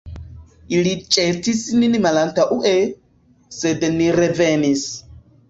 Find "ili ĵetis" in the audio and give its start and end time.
0.77-1.61